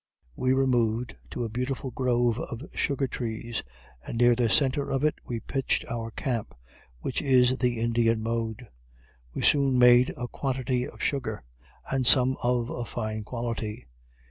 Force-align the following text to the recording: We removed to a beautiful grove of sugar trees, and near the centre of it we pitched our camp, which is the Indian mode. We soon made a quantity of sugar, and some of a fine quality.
We 0.35 0.51
removed 0.53 1.15
to 1.29 1.43
a 1.43 1.49
beautiful 1.49 1.91
grove 1.91 2.39
of 2.39 2.61
sugar 2.73 3.05
trees, 3.07 3.61
and 4.03 4.17
near 4.17 4.33
the 4.33 4.49
centre 4.49 4.89
of 4.89 5.03
it 5.03 5.13
we 5.27 5.41
pitched 5.41 5.85
our 5.85 6.09
camp, 6.09 6.55
which 7.01 7.21
is 7.21 7.59
the 7.59 7.77
Indian 7.79 8.23
mode. 8.23 8.67
We 9.35 9.43
soon 9.43 9.77
made 9.77 10.11
a 10.17 10.27
quantity 10.27 10.87
of 10.87 11.03
sugar, 11.03 11.43
and 11.91 12.07
some 12.07 12.35
of 12.41 12.71
a 12.71 12.83
fine 12.83 13.23
quality. 13.23 13.85